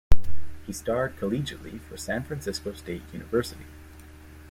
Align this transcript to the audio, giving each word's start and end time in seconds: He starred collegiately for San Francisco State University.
He 0.65 0.73
starred 0.73 1.15
collegiately 1.17 1.79
for 1.81 1.95
San 1.95 2.23
Francisco 2.23 2.73
State 2.73 3.03
University. 3.13 3.67